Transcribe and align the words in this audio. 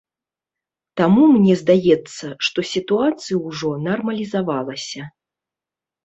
Таму 0.99 1.23
мне 1.33 1.53
здаецца, 1.61 2.25
што 2.47 2.63
сітуацыя 2.69 3.37
ўжо 3.49 3.69
нармалізавалася. 3.89 5.01